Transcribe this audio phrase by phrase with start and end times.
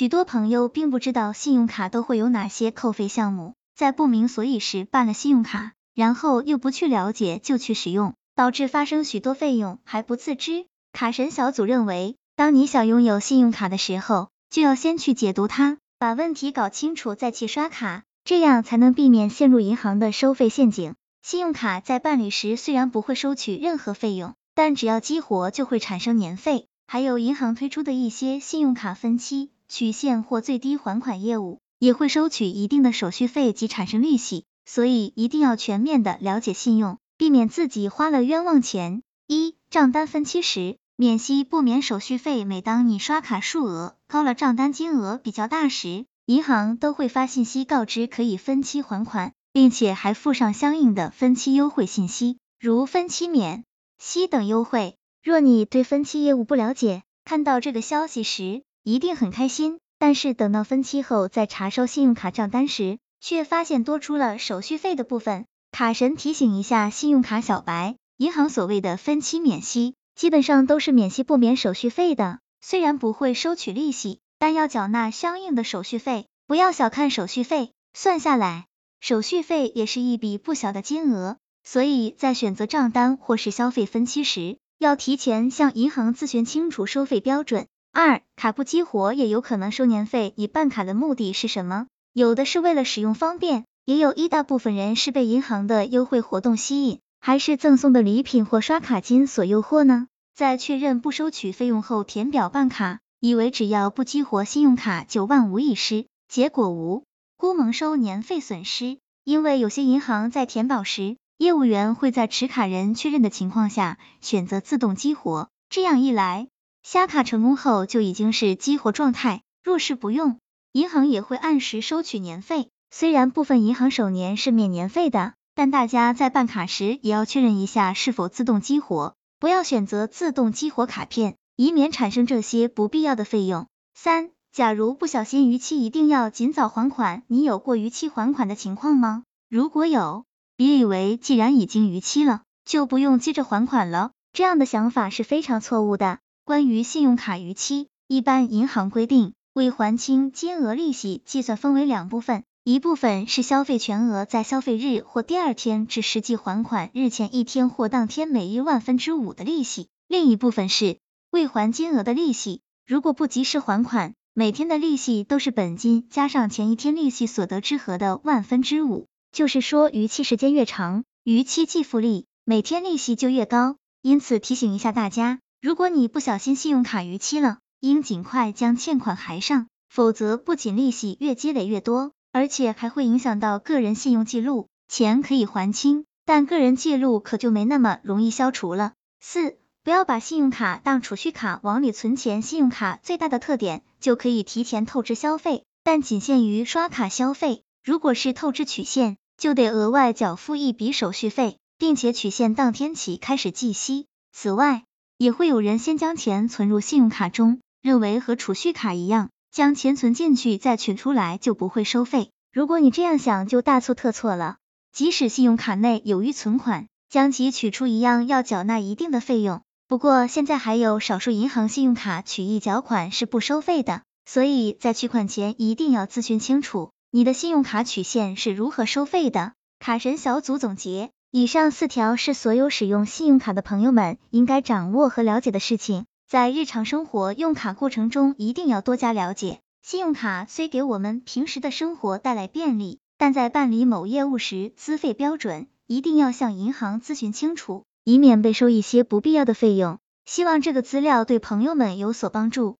[0.00, 10.64] 许多朋友并不知道信用卡都会有哪些扣费项目，在不明所以时办了信用卡，然后又不去了解就去使用，导致发生许多费用还不自知。
[10.94, 20.94] 卡神小组认为，当你想拥有信用卡的时候，就要先去解读它，把问题搞清楚再去刷卡，这样才能避免陷入银行的收费陷阱。
[21.20, 26.68] 信用卡在办理时虽然不会收取任何费用，但只要激活就会产生年费。
[26.86, 39.02] 还有银行推出的一些信用卡分期、取现或最低还款业务，也会收取一定的手续费及产生利息，所以一定要全面的了解信用，避免自己花了冤枉钱。
[39.28, 42.44] 一、账单分期时，免息不免手续费。
[42.44, 53.64] 每当你刷卡数额高了，账单金额比较大时，银行都会发信息告知可以分期还款，并且还附上相应的分期优惠信息，如分期免
[53.98, 54.96] 息等优惠。
[55.22, 65.46] 若你对分期业务不了解，看到这个消息时一定很开心，但是等到分期后再查收信用卡账单时，却发现多出了手续费的部分。
[65.70, 76.26] 卡神提醒一下信用卡小白，银行所谓的分期免息，基本上都是免息不免手续费的，虽然不会收取利息，但要缴纳相应的手续费。
[76.48, 78.66] 不要小看手续费，算下来，
[78.98, 87.68] 手续费也是一笔不小的金额，所以在选择账单或是消费分期时，要提前向银行咨询清楚收费标准。
[87.92, 91.88] 二，卡不激活也有可能收年费，你办卡的目的是什么？
[92.12, 100.06] 有的是为了使用方便，也有一大部分人是被银行的优惠活动吸引，还是赠送的礼品或刷卡金所诱惑呢？
[100.34, 107.02] 在确认不收取费用后填表办卡，以为只要不激活信用卡就万无一失，结果无
[107.36, 108.98] 辜蒙收年费损失。
[109.24, 116.48] 因为有些银行在填保时，业务员会在持卡人确认的情况下选择自动激活，这样一来，
[116.82, 119.42] 下卡成功后就已经是激活状态。
[119.62, 120.38] 若是不用，
[120.72, 122.68] 银行也会按时收取年费。
[122.90, 133.66] 虽然部分银行首年是免年费的，但大家在办卡时也要确认一下是否自动激活，不要选择自动激活卡片，以免产生这些不必要的费用。
[133.94, 137.22] 三，假如不小心逾期，一定要尽早还款。
[137.28, 139.22] 你有过逾期还款的情况吗？
[139.48, 140.24] 如果有，
[140.56, 146.18] 别以为既然已经逾期了，就不用接着还款了，这样的想法是非常错误的。
[146.50, 160.98] 关于信用卡逾期，一般银行规定，未还清金额利息计算分为两部分，一部分是消费全额在消费日或第二天至实际还款日前一天或当天每日万分之五的利息，另一部分是
[161.30, 162.62] 未还金额的利息。
[162.84, 169.06] 如果不及时还款，每天的利息都是本金加上前一天利息所得之和的万分之五。
[169.30, 173.76] 就是说，逾期时间越长，逾期计付利每天利息就越高。
[174.02, 184.68] 因此提醒一下大家，如果你不小心信用卡逾期了，应尽快将欠款还上，否则不仅利息越积累越多，而且还会影响到个人信用记录。
[184.88, 188.94] 钱可以还清，但个人记录可就没那么容易消除了。
[189.20, 192.40] 四，不要把信用卡当储蓄卡往里存钱。
[192.40, 197.64] 信用卡最大的特点就可以提前透支消费，但仅限于刷卡消费。
[197.84, 204.06] 如果是透支取现，就得额外缴付一笔手续费，并且取现当天起开始计息。
[204.32, 204.84] 此外，
[205.20, 212.30] 也会有人先将钱存入信用卡中，认为和储蓄卡一样，将钱存进去再取出来就不会收费。
[212.54, 214.56] 如果你这样想，就大错特错了。
[214.92, 219.60] 即使信用卡内有余存款，将其取出一样要缴纳一定的费用。
[219.86, 226.92] 不过现在还有少数银行信用卡取意缴款是不收费的，所以在取款前一定要咨询清楚。
[227.10, 229.52] 你的信用卡取现是如何收费的？
[229.80, 239.60] 卡神小组总结，以上四条是所有使用信用卡的朋友们应该掌握和了解的事情，在日常生活用卡过程中一定要多加了解。
[239.80, 250.00] 信用卡虽给我们平时的生活带来便利，但在办理某业务时，资费标准一定要向银行咨询清楚，以免被收一些不必要的费用。
[250.24, 252.76] 希望这个资料对朋友们有所帮助。